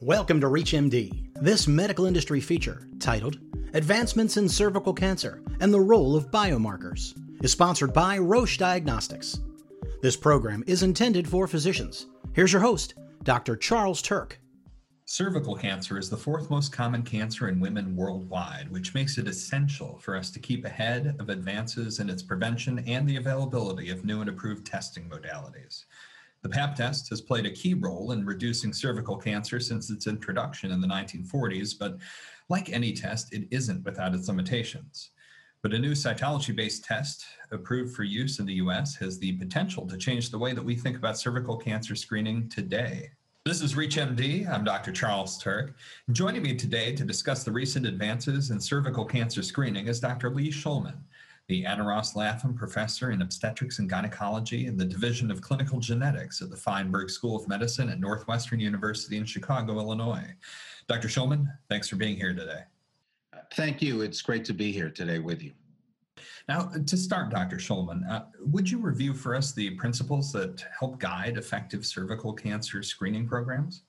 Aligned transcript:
Welcome 0.00 0.40
to 0.42 0.46
ReachMD. 0.46 1.34
This 1.40 1.66
medical 1.66 2.06
industry 2.06 2.40
feature, 2.40 2.86
titled 3.00 3.38
Advancements 3.74 4.36
in 4.36 4.48
Cervical 4.48 4.94
Cancer 4.94 5.42
and 5.58 5.74
the 5.74 5.80
Role 5.80 6.14
of 6.14 6.30
Biomarkers, 6.30 7.18
is 7.42 7.50
sponsored 7.50 7.92
by 7.92 8.16
Roche 8.16 8.58
Diagnostics. 8.58 9.40
This 10.00 10.16
program 10.16 10.62
is 10.68 10.84
intended 10.84 11.26
for 11.26 11.48
physicians. 11.48 12.06
Here's 12.32 12.52
your 12.52 12.62
host, 12.62 12.94
Dr. 13.24 13.56
Charles 13.56 14.00
Turck. 14.00 14.34
Cervical 15.04 15.56
cancer 15.56 15.98
is 15.98 16.08
the 16.08 16.16
fourth 16.16 16.48
most 16.48 16.70
common 16.70 17.02
cancer 17.02 17.48
in 17.48 17.58
women 17.58 17.96
worldwide, 17.96 18.70
which 18.70 18.94
makes 18.94 19.18
it 19.18 19.26
essential 19.26 19.98
for 19.98 20.14
us 20.14 20.30
to 20.30 20.38
keep 20.38 20.64
ahead 20.64 21.16
of 21.18 21.28
advances 21.28 21.98
in 21.98 22.08
its 22.08 22.22
prevention 22.22 22.84
and 22.86 23.08
the 23.08 23.16
availability 23.16 23.90
of 23.90 24.04
new 24.04 24.20
and 24.20 24.30
approved 24.30 24.64
testing 24.64 25.10
modalities. 25.10 25.86
The 26.42 26.48
PAP 26.48 26.76
test 26.76 27.08
has 27.08 27.20
played 27.20 27.46
a 27.46 27.50
key 27.50 27.74
role 27.74 28.12
in 28.12 28.24
reducing 28.24 28.72
cervical 28.72 29.16
cancer 29.16 29.58
since 29.58 29.90
its 29.90 30.06
introduction 30.06 30.70
in 30.70 30.80
the 30.80 30.86
1940s, 30.86 31.76
but 31.78 31.98
like 32.48 32.70
any 32.70 32.92
test, 32.92 33.32
it 33.32 33.48
isn't 33.50 33.84
without 33.84 34.14
its 34.14 34.28
limitations. 34.28 35.10
But 35.62 35.74
a 35.74 35.78
new 35.78 35.92
cytology 35.92 36.54
based 36.54 36.84
test 36.84 37.24
approved 37.50 37.96
for 37.96 38.04
use 38.04 38.38
in 38.38 38.46
the 38.46 38.54
US 38.54 38.94
has 38.96 39.18
the 39.18 39.32
potential 39.32 39.84
to 39.88 39.96
change 39.96 40.30
the 40.30 40.38
way 40.38 40.52
that 40.52 40.64
we 40.64 40.76
think 40.76 40.96
about 40.96 41.18
cervical 41.18 41.56
cancer 41.56 41.96
screening 41.96 42.48
today. 42.48 43.10
This 43.44 43.60
is 43.60 43.74
ReachMD. 43.74 44.48
I'm 44.48 44.62
Dr. 44.62 44.92
Charles 44.92 45.42
Turck. 45.42 45.74
Joining 46.12 46.42
me 46.42 46.54
today 46.54 46.94
to 46.94 47.04
discuss 47.04 47.42
the 47.42 47.50
recent 47.50 47.86
advances 47.86 48.50
in 48.50 48.60
cervical 48.60 49.04
cancer 49.04 49.42
screening 49.42 49.88
is 49.88 49.98
Dr. 49.98 50.30
Lee 50.30 50.52
Shulman 50.52 50.98
the 51.48 51.64
Anna 51.64 51.82
Ross 51.82 52.14
Lapham 52.14 52.54
Professor 52.54 53.10
in 53.10 53.22
Obstetrics 53.22 53.78
and 53.78 53.88
Gynecology 53.88 54.66
in 54.66 54.76
the 54.76 54.84
Division 54.84 55.30
of 55.30 55.40
Clinical 55.40 55.80
Genetics 55.80 56.42
at 56.42 56.50
the 56.50 56.56
Feinberg 56.56 57.08
School 57.08 57.36
of 57.36 57.48
Medicine 57.48 57.88
at 57.88 58.00
Northwestern 58.00 58.60
University 58.60 59.16
in 59.16 59.24
Chicago, 59.24 59.78
Illinois. 59.78 60.26
Dr. 60.88 61.08
Shulman, 61.08 61.46
thanks 61.70 61.88
for 61.88 61.96
being 61.96 62.16
here 62.16 62.34
today. 62.34 62.64
Thank 63.54 63.80
you. 63.80 64.02
It's 64.02 64.20
great 64.20 64.44
to 64.44 64.52
be 64.52 64.70
here 64.72 64.90
today 64.90 65.20
with 65.20 65.42
you. 65.42 65.52
Now, 66.50 66.70
to 66.86 66.96
start, 66.98 67.30
Dr. 67.30 67.56
Shulman, 67.56 68.06
uh, 68.10 68.24
would 68.40 68.70
you 68.70 68.78
review 68.78 69.14
for 69.14 69.34
us 69.34 69.52
the 69.52 69.70
principles 69.70 70.32
that 70.32 70.62
help 70.78 70.98
guide 70.98 71.38
effective 71.38 71.86
cervical 71.86 72.34
cancer 72.34 72.82
screening 72.82 73.26
programs? 73.26 73.84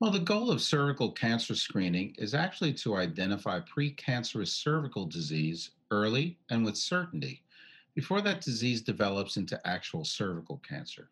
Well, 0.00 0.10
the 0.10 0.20
goal 0.20 0.50
of 0.50 0.62
cervical 0.62 1.12
cancer 1.12 1.54
screening 1.54 2.14
is 2.18 2.34
actually 2.34 2.72
to 2.74 2.96
identify 2.96 3.60
precancerous 3.60 4.48
cervical 4.48 5.06
disease 5.06 5.70
early 5.92 6.38
and 6.50 6.64
with 6.64 6.76
certainty 6.76 7.44
before 7.94 8.22
that 8.22 8.40
disease 8.40 8.80
develops 8.80 9.36
into 9.36 9.60
actual 9.66 10.04
cervical 10.04 10.60
cancer. 10.66 11.10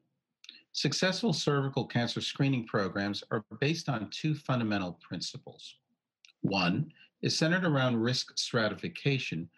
Successful 0.73 1.35
cervical 1.35 1.85
cancer 1.85 2.21
screening 2.21 2.67
programs 2.67 3.23
are 3.31 3.45
based 3.61 3.89
on 3.91 4.09
two 4.11 4.35
fundamental 4.35 4.99
principles. 5.03 5.77
One 6.41 6.91
is 7.23 7.37
centered 7.37 7.67
around 7.67 8.01
risk 8.01 8.39
stratification, 8.39 9.51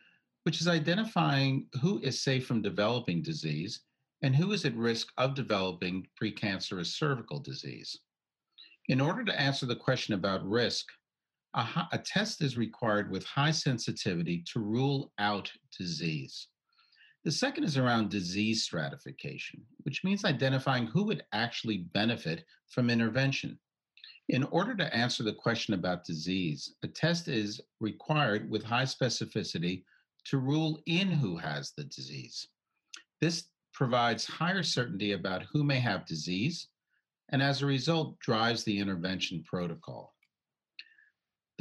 which 0.43 0.61
is 0.61 0.67
identifying 0.67 1.67
who 1.81 2.01
is 2.01 2.21
safe 2.21 2.47
from 2.47 2.61
developing 2.61 3.23
disease 3.23 3.81
and 4.23 4.35
who 4.35 4.51
is 4.53 4.65
at 4.65 4.75
risk 4.75 5.13
of 5.17 5.35
developing 5.35 6.07
precancerous 6.21 6.87
cervical 6.87 7.39
disease. 7.39 8.01
In 8.89 9.01
order 9.01 9.25
to 9.25 9.41
answer 9.41 9.67
the 9.67 9.77
question 9.77 10.15
about 10.15 10.45
risk, 10.49 10.89
a, 11.55 11.89
a, 11.93 11.99
test 11.99 12.43
is 12.43 12.57
required 12.57 13.11
with 13.11 13.25
high 13.25 13.51
sensitivity 13.51 14.43
to 14.53 14.61
rule 14.61 15.13
out 15.19 15.51
disease. 15.77 16.49
The 17.25 17.33
second 17.33 17.65
is 17.65 17.77
around 17.77 18.11
disease 18.11 18.65
stratification, 18.65 19.63
which 19.83 20.03
means 20.03 20.25
identifying 20.25 20.87
who 20.87 21.05
would 21.05 21.25
actually 21.33 21.79
benefit 21.93 22.45
from 22.69 22.91
intervention. 22.91 23.59
In 24.29 24.45
order 24.45 24.75
to 24.75 24.95
answer 24.97 25.23
the 25.23 25.35
question 25.35 25.75
about 25.75 26.05
disease, 26.05 26.75
a 26.83 26.89
test 26.89 27.29
is 27.29 27.61
required 27.81 28.51
with 28.51 28.65
high 28.65 28.85
specificity 28.85 29.85
to 30.25 30.39
rule 30.39 30.81
in 30.87 31.09
who 31.09 31.37
has 31.37 31.73
the 31.73 31.85
disease. 31.85 32.49
This 33.21 33.45
provides 33.73 34.25
higher 34.25 34.63
certainty 34.63 35.13
about 35.13 35.45
who 35.53 35.65
may 35.65 35.81
have 35.81 36.07
disease 36.07 36.69
and 37.31 37.43
as 37.43 37.63
a 37.63 37.67
result 37.67 38.19
drives 38.21 38.63
the 38.65 38.79
intervention 38.79 39.43
protocol. 39.45 40.15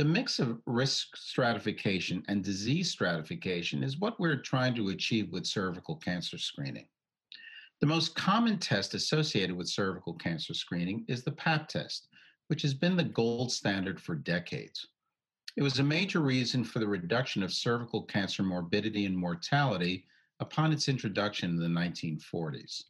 The 0.01 0.07
mix 0.07 0.39
of 0.39 0.59
risk 0.65 1.15
stratification 1.15 2.23
and 2.27 2.43
disease 2.43 2.89
stratification 2.89 3.83
is 3.83 3.99
what 3.99 4.19
we're 4.19 4.41
trying 4.41 4.73
to 4.73 4.89
achieve 4.89 5.31
with 5.31 5.45
cervical 5.45 5.95
cancer 5.95 6.39
screening. 6.39 6.87
The 7.81 7.85
most 7.85 8.15
common 8.15 8.57
test 8.57 8.95
associated 8.95 9.55
with 9.55 9.69
cervical 9.69 10.15
cancer 10.15 10.55
screening 10.55 11.05
is 11.07 11.23
the 11.23 11.33
PAP 11.33 11.67
test, 11.67 12.07
which 12.47 12.63
has 12.63 12.73
been 12.73 12.95
the 12.95 13.03
gold 13.03 13.51
standard 13.51 14.01
for 14.01 14.15
decades. 14.15 14.87
It 15.55 15.61
was 15.61 15.77
a 15.77 15.83
major 15.83 16.21
reason 16.21 16.63
for 16.63 16.79
the 16.79 16.87
reduction 16.87 17.43
of 17.43 17.53
cervical 17.53 18.01
cancer 18.01 18.41
morbidity 18.41 19.05
and 19.05 19.15
mortality 19.15 20.07
upon 20.39 20.73
its 20.73 20.89
introduction 20.89 21.51
in 21.51 21.57
the 21.57 21.79
1940s. 21.79 22.85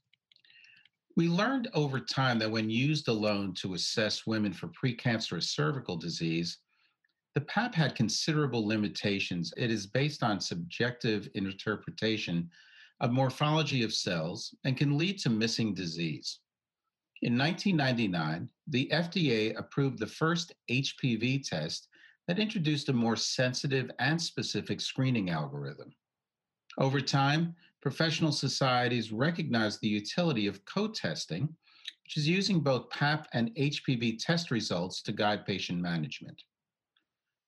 We 1.17 1.27
learned 1.27 1.67
over 1.73 1.99
time 1.99 2.39
that 2.39 2.51
when 2.51 2.69
used 2.69 3.09
alone 3.09 3.53
to 3.55 3.73
assess 3.73 4.25
women 4.25 4.53
for 4.53 4.69
precancerous 4.69 5.49
cervical 5.49 5.97
disease, 5.97 6.59
the 7.33 7.41
PAP 7.41 7.73
had 7.73 7.95
considerable 7.95 8.65
limitations. 8.65 9.53
It 9.55 9.71
is 9.71 9.87
based 9.87 10.21
on 10.21 10.39
subjective 10.39 11.29
interpretation 11.33 12.49
of 12.99 13.11
morphology 13.11 13.83
of 13.83 13.93
cells 13.93 14.53
and 14.65 14.77
can 14.77 14.97
lead 14.97 15.17
to 15.19 15.29
missing 15.29 15.73
disease. 15.73 16.39
In 17.21 17.37
1999, 17.37 18.49
the 18.67 18.89
FDA 18.91 19.57
approved 19.57 19.99
the 19.99 20.07
first 20.07 20.53
HPV 20.69 21.47
test 21.47 21.87
that 22.27 22.39
introduced 22.39 22.89
a 22.89 22.93
more 22.93 23.15
sensitive 23.15 23.89
and 23.99 24.21
specific 24.21 24.81
screening 24.81 25.29
algorithm. 25.29 25.93
Over 26.77 26.99
time, 26.99 27.55
professional 27.81 28.31
societies 28.31 29.11
recognize 29.11 29.79
the 29.79 29.87
utility 29.87 30.47
of 30.47 30.63
co-testing, 30.65 31.43
which 32.03 32.17
is 32.17 32.27
using 32.27 32.59
both 32.59 32.89
PAP 32.89 33.27
and 33.33 33.53
HPV 33.55 34.17
test 34.23 34.51
results 34.51 35.01
to 35.03 35.11
guide 35.11 35.45
patient 35.45 35.79
management. 35.79 36.41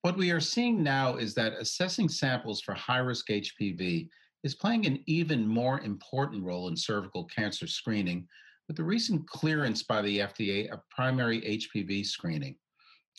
What 0.04 0.18
we 0.18 0.32
are 0.32 0.42
seeing 0.42 0.84
now 0.84 1.16
is 1.16 1.34
that 1.36 1.54
assessing 1.54 2.10
samples 2.10 2.60
for 2.60 2.74
high-risk 2.74 3.26
HPV 3.30 4.10
is 4.44 4.54
playing 4.54 4.86
an 4.86 5.02
even 5.06 5.48
more 5.48 5.80
important 5.80 6.44
role 6.44 6.68
in 6.68 6.76
cervical 6.76 7.24
cancer 7.24 7.68
screening 7.68 8.28
with 8.68 8.76
the 8.76 8.84
recent 8.84 9.26
clearance 9.30 9.82
by 9.82 10.02
the 10.02 10.20
FDA 10.20 10.70
of 10.70 10.82
primary 10.90 11.40
HPV 11.40 12.06
screening, 12.06 12.58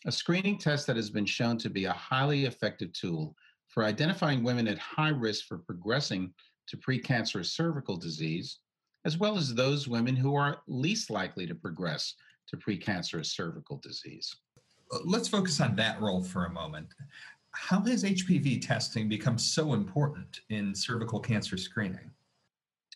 a 0.05 0.12
screening 0.12 0.59
test 0.59 0.87
that 0.87 0.97
has 0.97 1.09
been 1.09 1.25
shown 1.25 1.56
to 1.56 1.71
be 1.71 1.87
a 1.87 1.93
highly 1.93 2.45
effective 2.45 2.93
tool 2.93 3.34
for 3.69 3.84
identifying 3.84 4.45
women 4.45 4.69
at 4.69 4.77
high 4.78 5.09
risk 5.09 5.47
for 5.47 5.56
progressing 5.56 6.34
to 6.69 6.77
precancerous 6.77 7.47
cervical 7.47 7.97
disease, 7.97 8.59
as 9.06 9.16
well 9.16 9.39
as 9.39 9.55
those 9.55 9.89
women 9.89 10.15
who 10.15 10.34
are 10.34 10.59
least 10.69 11.09
likely 11.09 11.47
to 11.47 11.55
progress 11.55 12.15
to 12.49 12.59
precancerous 12.59 13.34
cervical 13.34 13.78
disease. 13.78 14.37
Let's 15.05 15.28
focus 15.28 15.61
on 15.61 15.77
that 15.77 16.00
role 16.00 16.22
for 16.22 16.47
a 16.47 16.50
moment. 16.50 16.89
How 17.53 17.81
has 17.81 18.05
HPV 18.05 18.67
testing 18.67 19.09
become 19.09 19.39
so 19.39 19.75
important 19.75 20.41
in 20.50 20.75
cervical 20.75 21.21
cancer 21.21 21.56
screening? 21.56 22.11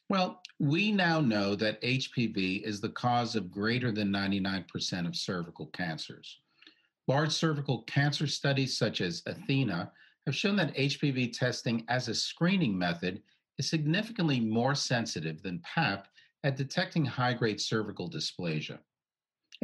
Well, 0.09 0.43
we 0.59 0.91
now 0.91 1.21
know 1.21 1.55
that 1.57 1.81
HPV 1.83 2.63
is 2.63 2.81
the 2.81 2.89
cause 2.89 3.37
of 3.37 3.51
greater 3.51 3.93
than 3.93 4.09
99% 4.09 5.07
of 5.07 5.15
cervical 5.15 5.67
cancers. 5.67 6.39
Large 7.07 7.33
cervical 7.33 7.83
cancer 7.83 8.27
studies 8.27 8.77
such 8.77 9.01
as 9.01 9.23
Athena 9.27 9.93
have 10.27 10.35
shown 10.35 10.57
that 10.57 10.75
HPV 10.75 11.33
testing 11.33 11.85
as 11.89 12.09
a 12.09 12.15
screening 12.15 12.77
method 12.77 13.23
is 13.59 13.69
significantly 13.69 14.41
more 14.41 14.75
sensitive 14.75 15.43
than 15.43 15.61
PAP 15.61 16.09
at 16.45 16.57
detecting 16.57 17.05
high 17.05 17.35
grade 17.35 17.61
cervical 17.61 18.11
dysplasia. 18.11 18.79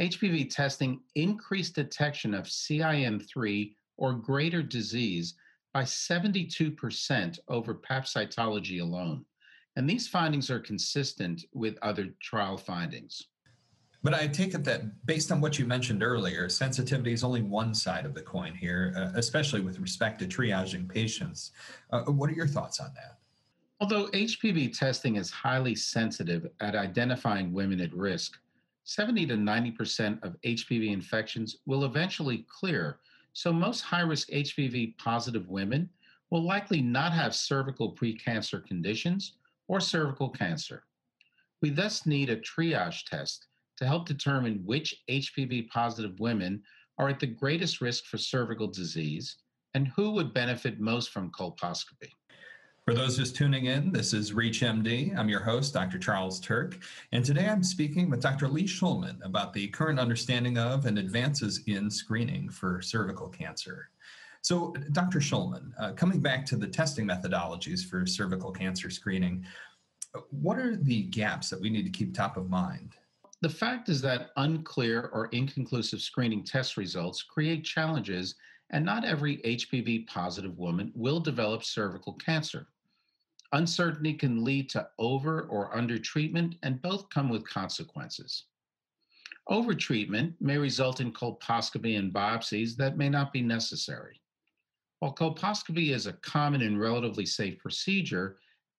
HPV 0.00 0.52
testing 0.52 1.00
increased 1.14 1.74
detection 1.74 2.34
of 2.34 2.44
CIN3 2.44 3.74
or 3.96 4.14
greater 4.14 4.62
disease 4.62 5.34
by 5.72 5.82
72% 5.82 7.38
over 7.48 7.74
PAP 7.74 8.04
cytology 8.04 8.80
alone. 8.80 9.24
And 9.76 9.88
these 9.88 10.08
findings 10.08 10.50
are 10.50 10.60
consistent 10.60 11.44
with 11.52 11.78
other 11.82 12.08
trial 12.20 12.56
findings. 12.56 13.26
But 14.02 14.14
I 14.14 14.28
take 14.28 14.54
it 14.54 14.64
that 14.64 15.06
based 15.06 15.32
on 15.32 15.40
what 15.40 15.58
you 15.58 15.64
mentioned 15.64 16.02
earlier, 16.02 16.48
sensitivity 16.48 17.12
is 17.12 17.24
only 17.24 17.40
one 17.42 17.74
side 17.74 18.04
of 18.04 18.14
the 18.14 18.20
coin 18.20 18.54
here, 18.54 18.92
uh, 18.96 19.18
especially 19.18 19.62
with 19.62 19.78
respect 19.80 20.18
to 20.20 20.26
triaging 20.26 20.88
patients. 20.88 21.52
Uh, 21.90 22.02
what 22.02 22.28
are 22.28 22.34
your 22.34 22.46
thoughts 22.46 22.80
on 22.80 22.92
that? 22.94 23.18
Although 23.80 24.08
HPV 24.08 24.76
testing 24.76 25.16
is 25.16 25.30
highly 25.30 25.74
sensitive 25.74 26.46
at 26.60 26.76
identifying 26.76 27.52
women 27.52 27.80
at 27.80 27.94
risk, 27.94 28.38
70 28.84 29.26
to 29.26 29.34
90% 29.34 30.22
of 30.22 30.36
HPV 30.42 30.92
infections 30.92 31.56
will 31.66 31.84
eventually 31.84 32.46
clear. 32.48 32.98
So 33.32 33.52
most 33.52 33.80
high 33.80 34.02
risk 34.02 34.28
HPV 34.28 34.96
positive 34.98 35.48
women 35.48 35.88
will 36.30 36.42
likely 36.42 36.82
not 36.82 37.12
have 37.12 37.34
cervical 37.34 37.94
precancer 37.94 38.64
conditions 38.64 39.36
or 39.68 39.80
cervical 39.80 40.28
cancer. 40.28 40.84
We 41.62 41.70
thus 41.70 42.04
need 42.04 42.28
a 42.28 42.36
triage 42.36 43.04
test 43.04 43.46
to 43.78 43.86
help 43.86 44.06
determine 44.06 44.62
which 44.64 45.02
HPV 45.08 45.68
positive 45.70 46.20
women 46.20 46.62
are 46.98 47.08
at 47.08 47.20
the 47.20 47.26
greatest 47.26 47.80
risk 47.80 48.04
for 48.04 48.18
cervical 48.18 48.68
disease 48.68 49.36
and 49.72 49.88
who 49.88 50.10
would 50.12 50.34
benefit 50.34 50.78
most 50.78 51.10
from 51.10 51.32
colposcopy. 51.32 52.10
For 52.86 52.92
those 52.92 53.16
just 53.16 53.34
tuning 53.34 53.64
in, 53.64 53.92
this 53.92 54.12
is 54.12 54.32
ReachMD. 54.32 55.16
I'm 55.16 55.30
your 55.30 55.40
host, 55.40 55.72
Dr. 55.72 55.98
Charles 55.98 56.38
Turck, 56.38 56.82
and 57.12 57.24
today 57.24 57.48
I'm 57.48 57.62
speaking 57.62 58.10
with 58.10 58.20
Dr. 58.20 58.46
Lee 58.46 58.64
Shulman 58.64 59.24
about 59.24 59.54
the 59.54 59.68
current 59.68 59.98
understanding 59.98 60.58
of 60.58 60.84
and 60.84 60.98
advances 60.98 61.62
in 61.66 61.90
screening 61.90 62.50
for 62.50 62.82
cervical 62.82 63.30
cancer. 63.30 63.88
So, 64.42 64.74
Dr. 64.92 65.20
Shulman, 65.20 65.72
uh, 65.80 65.92
coming 65.92 66.20
back 66.20 66.44
to 66.44 66.56
the 66.56 66.66
testing 66.66 67.08
methodologies 67.08 67.82
for 67.82 68.04
cervical 68.04 68.52
cancer 68.52 68.90
screening, 68.90 69.46
what 70.28 70.58
are 70.58 70.76
the 70.76 71.04
gaps 71.04 71.48
that 71.48 71.60
we 71.62 71.70
need 71.70 71.86
to 71.86 71.90
keep 71.90 72.12
top 72.12 72.36
of 72.36 72.50
mind? 72.50 72.96
The 73.40 73.48
fact 73.48 73.88
is 73.88 74.02
that 74.02 74.28
unclear 74.36 75.08
or 75.14 75.28
inconclusive 75.28 76.02
screening 76.02 76.44
test 76.44 76.76
results 76.76 77.22
create 77.22 77.64
challenges, 77.64 78.34
and 78.68 78.84
not 78.84 79.06
every 79.06 79.38
HPV 79.38 80.06
positive 80.06 80.58
woman 80.58 80.92
will 80.94 81.18
develop 81.18 81.64
cervical 81.64 82.12
cancer. 82.12 82.66
Uncertainty 83.54 84.12
can 84.12 84.42
lead 84.42 84.68
to 84.68 84.88
over 84.98 85.42
or 85.42 85.74
under 85.76 85.96
treatment, 85.96 86.56
and 86.64 86.82
both 86.82 87.08
come 87.08 87.28
with 87.28 87.48
consequences. 87.48 88.46
Overtreatment 89.48 90.34
may 90.40 90.58
result 90.58 91.00
in 91.00 91.12
colposcopy 91.12 91.96
and 91.96 92.12
biopsies 92.12 92.74
that 92.76 92.98
may 92.98 93.08
not 93.08 93.32
be 93.32 93.42
necessary. 93.42 94.20
While 94.98 95.14
colposcopy 95.14 95.94
is 95.94 96.08
a 96.08 96.14
common 96.14 96.62
and 96.62 96.80
relatively 96.80 97.24
safe 97.26 97.56
procedure, 97.60 98.38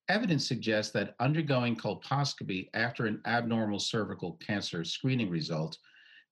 evidence 0.09 0.45
suggests 0.45 0.91
that 0.91 1.15
undergoing 1.21 1.77
colposcopy 1.77 2.67
after 2.73 3.05
an 3.05 3.21
abnormal 3.25 3.79
cervical 3.79 4.33
cancer 4.45 4.83
screening 4.83 5.29
result 5.29 5.77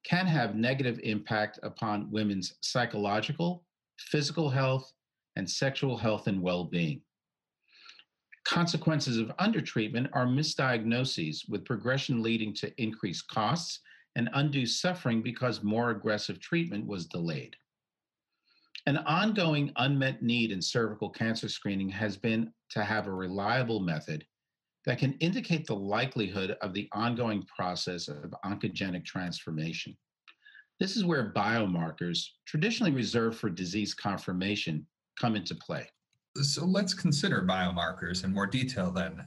can 0.03 0.25
have 0.25 0.57
negative 0.57 0.99
impact 1.03 1.59
upon 1.63 2.11
women's 2.11 2.55
psychological, 2.59 3.63
physical 3.97 4.49
health, 4.49 4.91
and 5.37 5.49
sexual 5.49 5.95
health 5.95 6.27
and 6.27 6.41
well-being. 6.41 6.99
Consequences 8.45 9.17
of 9.17 9.35
undertreatment 9.37 10.09
are 10.13 10.25
misdiagnoses 10.25 11.47
with 11.49 11.65
progression 11.65 12.21
leading 12.21 12.53
to 12.53 12.81
increased 12.81 13.27
costs 13.27 13.79
and 14.15 14.29
undue 14.33 14.65
suffering 14.65 15.21
because 15.21 15.63
more 15.63 15.91
aggressive 15.91 16.39
treatment 16.39 16.85
was 16.85 17.05
delayed. 17.05 17.55
An 18.85 18.97
ongoing 18.97 19.71
unmet 19.77 20.21
need 20.21 20.51
in 20.51 20.61
cervical 20.61 21.09
cancer 21.09 21.47
screening 21.47 21.89
has 21.89 22.17
been 22.17 22.51
to 22.71 22.83
have 22.83 23.07
a 23.07 23.13
reliable 23.13 23.79
method 23.79 24.25
that 24.85 24.99
can 24.99 25.13
indicate 25.13 25.65
the 25.65 25.75
likelihood 25.75 26.57
of 26.61 26.73
the 26.73 26.89
ongoing 26.91 27.43
process 27.43 28.09
of 28.09 28.35
oncogenic 28.45 29.05
transformation. 29.05 29.95
This 30.81 30.97
is 30.97 31.05
where 31.05 31.31
biomarkers, 31.31 32.25
traditionally 32.45 32.91
reserved 32.91 33.37
for 33.37 33.49
disease 33.49 33.93
confirmation, 33.93 34.85
come 35.17 35.37
into 35.37 35.55
play. 35.55 35.87
So 36.41 36.65
let's 36.65 36.95
consider 36.95 37.43
biomarkers 37.43 38.23
in 38.23 38.33
more 38.33 38.47
detail 38.47 38.89
then. 38.91 39.23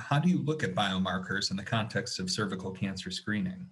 How 0.00 0.18
do 0.18 0.30
you 0.30 0.38
look 0.38 0.64
at 0.64 0.74
biomarkers 0.74 1.50
in 1.50 1.56
the 1.56 1.62
context 1.62 2.18
of 2.18 2.30
cervical 2.30 2.70
cancer 2.70 3.10
screening? 3.10 3.66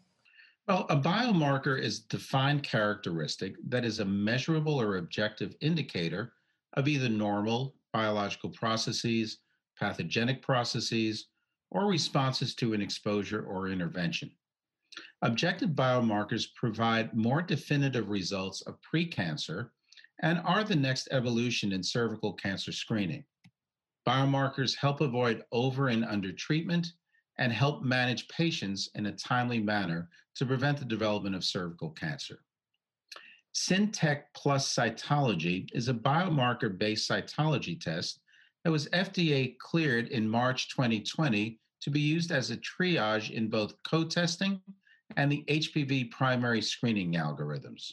Well, 0.68 0.86
a 0.90 0.96
biomarker 0.96 1.80
is 1.80 2.00
a 2.00 2.08
defined 2.08 2.62
characteristic 2.62 3.56
that 3.68 3.86
is 3.86 4.00
a 4.00 4.04
measurable 4.04 4.78
or 4.80 4.98
objective 4.98 5.54
indicator 5.60 6.32
of 6.74 6.86
either 6.86 7.08
normal 7.08 7.74
biological 7.92 8.50
processes, 8.50 9.38
pathogenic 9.78 10.42
processes, 10.42 11.28
or 11.70 11.86
responses 11.86 12.54
to 12.56 12.74
an 12.74 12.82
exposure 12.82 13.44
or 13.44 13.68
intervention. 13.68 14.30
Objective 15.22 15.70
biomarkers 15.70 16.46
provide 16.54 17.14
more 17.14 17.40
definitive 17.40 18.10
results 18.10 18.60
of 18.62 18.78
precancer 18.82 19.70
and 20.22 20.40
are 20.44 20.64
the 20.64 20.76
next 20.76 21.08
evolution 21.10 21.72
in 21.72 21.82
cervical 21.82 22.32
cancer 22.32 22.72
screening. 22.72 23.24
Biomarkers 24.06 24.76
help 24.76 25.00
avoid 25.00 25.42
over 25.52 25.88
and 25.88 26.04
under 26.04 26.32
treatment 26.32 26.92
and 27.38 27.52
help 27.52 27.82
manage 27.82 28.28
patients 28.28 28.90
in 28.94 29.06
a 29.06 29.12
timely 29.12 29.58
manner 29.58 30.08
to 30.36 30.46
prevent 30.46 30.78
the 30.78 30.84
development 30.84 31.34
of 31.34 31.44
cervical 31.44 31.90
cancer. 31.90 32.40
CINtec 33.54 34.22
plus 34.34 34.74
cytology 34.74 35.68
is 35.72 35.88
a 35.88 35.94
biomarker 35.94 36.76
based 36.76 37.08
cytology 37.08 37.80
test 37.80 38.20
that 38.64 38.70
was 38.70 38.88
FDA 38.88 39.56
cleared 39.58 40.08
in 40.08 40.28
March 40.28 40.68
2020 40.70 41.58
to 41.82 41.90
be 41.90 42.00
used 42.00 42.32
as 42.32 42.50
a 42.50 42.56
triage 42.56 43.30
in 43.30 43.48
both 43.48 43.74
co 43.88 44.04
testing 44.04 44.60
and 45.16 45.30
the 45.30 45.44
HPV 45.48 46.10
primary 46.10 46.62
screening 46.62 47.12
algorithms. 47.12 47.92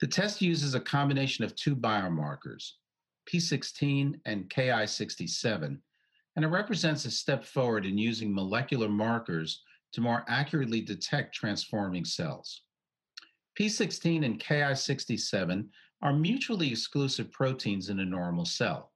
The 0.00 0.06
test 0.06 0.40
uses 0.40 0.74
a 0.74 0.80
combination 0.80 1.44
of 1.44 1.54
two 1.54 1.76
biomarkers, 1.76 2.72
P16 3.28 4.18
and 4.24 4.48
Ki67, 4.48 5.78
and 6.36 6.44
it 6.44 6.48
represents 6.48 7.04
a 7.04 7.10
step 7.10 7.44
forward 7.44 7.84
in 7.84 7.98
using 7.98 8.34
molecular 8.34 8.88
markers 8.88 9.62
to 9.92 10.00
more 10.00 10.24
accurately 10.26 10.80
detect 10.80 11.34
transforming 11.34 12.06
cells. 12.06 12.62
P16 13.58 14.24
and 14.24 14.40
Ki67 14.40 15.68
are 16.00 16.14
mutually 16.14 16.70
exclusive 16.70 17.30
proteins 17.30 17.90
in 17.90 18.00
a 18.00 18.04
normal 18.04 18.46
cell. 18.46 18.92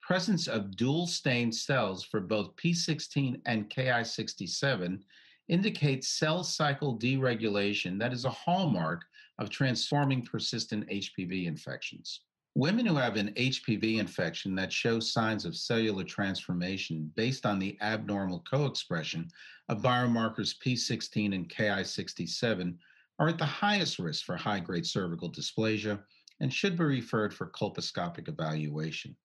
Presence 0.00 0.46
of 0.46 0.76
dual 0.76 1.08
stained 1.08 1.54
cells 1.54 2.04
for 2.04 2.20
both 2.20 2.54
P16 2.54 3.40
and 3.46 3.68
Ki67 3.68 5.00
indicates 5.48 6.08
cell 6.08 6.44
cycle 6.44 6.96
deregulation 6.96 7.98
that 7.98 8.12
is 8.12 8.24
a 8.24 8.30
hallmark 8.30 9.04
of 9.40 9.48
transforming 9.48 10.22
persistent 10.22 10.86
HPV 10.88 11.46
infections. 11.46 12.20
Women 12.54 12.84
who 12.84 12.96
have 12.96 13.16
an 13.16 13.32
HPV 13.36 13.98
infection 13.98 14.54
that 14.56 14.72
shows 14.72 15.12
signs 15.12 15.44
of 15.46 15.56
cellular 15.56 16.04
transformation 16.04 17.10
based 17.16 17.46
on 17.46 17.58
the 17.58 17.78
abnormal 17.80 18.44
co 18.48 18.66
expression 18.66 19.28
of 19.68 19.82
biomarkers 19.82 20.54
P16 20.64 21.34
and 21.34 21.48
Ki67 21.48 22.76
are 23.18 23.28
at 23.28 23.38
the 23.38 23.44
highest 23.44 23.98
risk 23.98 24.24
for 24.24 24.36
high 24.36 24.60
grade 24.60 24.86
cervical 24.86 25.32
dysplasia 25.32 26.00
and 26.40 26.52
should 26.52 26.76
be 26.76 26.84
referred 26.84 27.32
for 27.32 27.50
colposcopic 27.50 28.28
evaluation. 28.28 29.16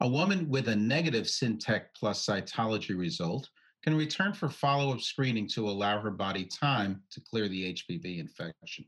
A 0.00 0.08
woman 0.08 0.48
with 0.48 0.68
a 0.68 0.76
negative 0.76 1.24
CINtec 1.24 1.86
plus 1.96 2.24
cytology 2.26 2.96
result 2.96 3.48
can 3.82 3.96
return 3.96 4.32
for 4.32 4.48
follow 4.48 4.92
up 4.92 5.00
screening 5.00 5.48
to 5.48 5.68
allow 5.68 6.00
her 6.00 6.10
body 6.10 6.44
time 6.44 7.02
to 7.10 7.20
clear 7.20 7.48
the 7.48 7.72
HPV 7.72 8.18
infection. 8.18 8.84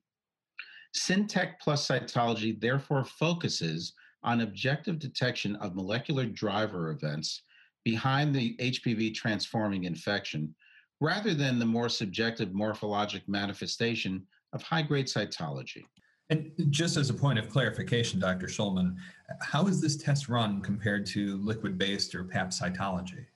CINtec 0.97 1.61
plus 1.61 1.87
cytology 1.87 2.59
therefore 2.59 3.05
focuses 3.05 3.93
on 4.23 4.41
objective 4.41 4.99
detection 4.99 5.57
of 5.57 5.75
molecular 5.75 6.27
driver 6.27 6.91
events 6.91 7.43
behind 7.85 8.35
the 8.35 8.57
HPV 8.57 9.15
transforming 9.15 9.85
infection, 9.85 10.55
rather 11.01 11.35
than 11.35 11.59
the 11.59 11.67
more 11.67 11.89
subjective 11.89 12.49
morphologic 12.49 13.23
manifestation 13.29 14.27
of 14.53 14.63
high 14.63 14.83
grade 14.83 15.07
cytology. 15.07 15.85
And 16.31 16.51
just 16.71 16.97
as 16.97 17.11
a 17.11 17.15
point 17.15 17.39
of 17.39 17.49
clarification, 17.49 18.19
Dr. 18.19 18.47
Shulman, 18.47 18.97
how 19.43 19.69
is 19.69 19.81
this 19.81 19.97
test 19.97 20.29
run 20.29 20.61
compared 20.61 21.07
to 21.07 21.37
liquid 21.37 21.79
based 21.79 22.15
or 22.15 22.25
PAP 22.25 22.49
cytology? 22.49 23.27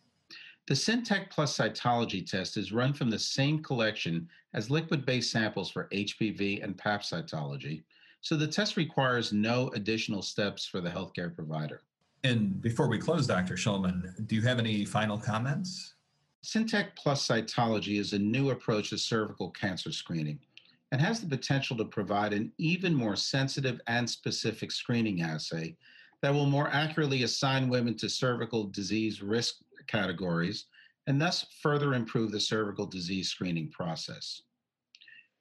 The 0.70 0.76
CINtec 0.76 1.30
Plus 1.30 1.58
cytology 1.58 2.24
test 2.24 2.56
is 2.56 2.70
run 2.70 2.92
from 2.92 3.10
the 3.10 3.18
same 3.18 3.60
collection 3.60 4.28
as 4.54 4.70
liquid-based 4.70 5.28
samples 5.28 5.68
for 5.68 5.88
HPV 5.88 6.62
and 6.62 6.78
PAP 6.78 7.02
cytology, 7.02 7.82
so 8.20 8.36
the 8.36 8.46
test 8.46 8.76
requires 8.76 9.32
no 9.32 9.70
additional 9.74 10.22
steps 10.22 10.64
for 10.64 10.80
the 10.80 10.88
healthcare 10.88 11.34
provider. 11.34 11.82
And 12.22 12.62
before 12.62 12.88
we 12.88 12.98
close, 12.98 13.26
Dr. 13.26 13.54
Shulman, 13.54 14.28
do 14.28 14.36
you 14.36 14.42
have 14.42 14.60
any 14.60 14.84
final 14.84 15.18
comments? 15.18 15.94
CINtec 16.44 16.94
Plus 16.94 17.26
cytology 17.26 17.98
is 17.98 18.12
a 18.12 18.18
new 18.20 18.50
approach 18.50 18.90
to 18.90 18.98
cervical 18.98 19.50
cancer 19.50 19.90
screening 19.90 20.38
and 20.92 21.00
has 21.00 21.20
the 21.20 21.26
potential 21.26 21.76
to 21.78 21.84
provide 21.84 22.32
an 22.32 22.52
even 22.58 22.94
more 22.94 23.16
sensitive 23.16 23.80
and 23.88 24.08
specific 24.08 24.70
screening 24.70 25.22
assay 25.22 25.74
that 26.22 26.32
will 26.32 26.46
more 26.46 26.68
accurately 26.68 27.24
assign 27.24 27.68
women 27.68 27.96
to 27.96 28.08
cervical 28.08 28.64
disease 28.66 29.20
risk 29.20 29.56
categories 29.86 30.66
and 31.06 31.20
thus 31.20 31.46
further 31.62 31.94
improve 31.94 32.32
the 32.32 32.40
cervical 32.40 32.86
disease 32.86 33.30
screening 33.30 33.70
process. 33.70 34.42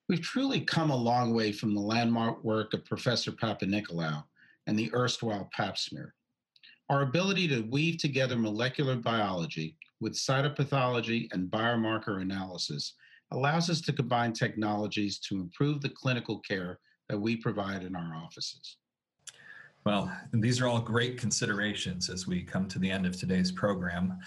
We've 0.08 0.22
truly 0.22 0.62
come 0.62 0.90
a 0.90 0.96
long 0.96 1.34
way 1.34 1.52
from 1.52 1.76
the 1.76 1.82
landmark 1.82 2.44
work 2.44 2.74
of 2.74 2.86
Professor 2.86 3.32
Papanicolaou 3.32 4.24
and 4.66 4.78
the 4.78 4.92
erstwhile 4.94 5.50
pap 5.54 5.78
smear. 5.78 6.16
Our 6.90 7.04
ability 7.04 7.48
to 7.50 7.62
weave 7.70 8.00
together 8.00 8.36
molecular 8.36 8.96
biology 8.96 9.78
with 10.00 10.14
cytopathology 10.14 11.32
and 11.32 11.52
biomarker 11.52 12.22
analysis 12.22 12.96
allows 13.32 13.70
us 13.70 13.82
to 13.82 13.94
combine 13.94 14.34
technologies 14.34 15.20
to 15.20 15.36
improve 15.36 15.82
the 15.82 15.90
clinical 15.90 16.40
care 16.40 16.80
that 17.10 17.20
we 17.20 17.36
provide 17.36 17.84
in 17.84 17.96
our 17.96 18.16
offices. 18.16 18.78
Well, 19.90 20.16
these 20.32 20.62
are 20.62 20.68
all 20.68 20.80
great 20.80 21.18
considerations 21.18 22.12
as 22.12 22.28
we 22.28 22.44
come 22.44 22.68
to 22.68 22.78
the 22.78 22.92
end 22.92 23.08
of 23.08 23.18
today's 23.18 23.52
program. 23.52 24.20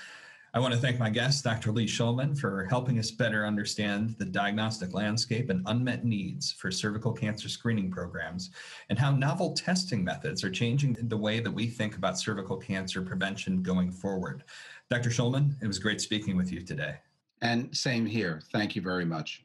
I 0.55 0.59
want 0.59 0.75
to 0.75 0.81
thank 0.81 0.99
my 0.99 1.09
guest, 1.09 1.45
Dr. 1.45 1.71
Lee 1.71 1.87
Shulman, 1.87 2.37
for 2.37 2.65
helping 2.65 2.99
us 2.99 3.13
better 3.13 3.47
understand 3.47 4.17
the 4.19 4.25
diagnostic 4.25 4.93
landscape 4.93 5.51
and 5.51 5.63
unmet 5.67 6.05
needs 6.05 6.51
for 6.51 6.73
cervical 6.73 7.13
cancer 7.13 7.49
screening 7.49 7.93
programs 7.93 8.51
and 8.91 8.99
how 8.99 9.13
novel 9.13 9.53
testing 9.53 10.03
methods 10.03 10.43
are 10.43 10.51
changing 10.51 10.97
the 11.01 11.17
way 11.17 11.39
that 11.39 11.53
we 11.53 11.69
think 11.69 11.95
about 11.95 12.19
cervical 12.19 12.57
cancer 12.57 13.01
prevention 13.01 13.63
going 13.63 13.93
forward. 13.93 14.43
Dr. 14.91 15.11
Shulman, 15.11 15.55
it 15.63 15.69
was 15.69 15.79
great 15.79 16.01
speaking 16.01 16.37
with 16.37 16.51
you 16.51 16.63
today. 16.63 16.97
And 17.41 17.73
same 17.73 18.05
here. 18.05 18.43
Thank 18.51 18.75
you 18.75 18.83
very 18.83 19.05
much. 19.05 19.45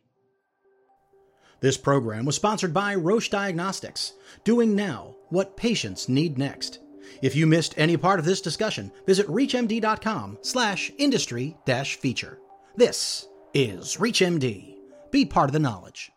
This 1.59 1.77
program 1.77 2.25
was 2.25 2.35
sponsored 2.35 2.73
by 2.73 2.93
Roche 2.93 3.29
Diagnostics, 3.29 4.13
doing 4.43 4.75
now 4.75 5.15
what 5.29 5.57
patients 5.57 6.07
need 6.07 6.37
next. 6.37 6.79
If 7.21 7.35
you 7.35 7.47
missed 7.47 7.73
any 7.77 7.97
part 7.97 8.19
of 8.19 8.25
this 8.25 8.41
discussion, 8.41 8.91
visit 9.07 9.27
reachmd.com 9.27 10.37
slash 10.41 10.91
industry 10.97 11.57
dash 11.65 11.95
feature. 11.95 12.37
This 12.75 13.27
is 13.55 13.97
ReachMD. 13.97 14.75
Be 15.09 15.25
part 15.25 15.49
of 15.49 15.53
the 15.53 15.59
knowledge. 15.59 16.11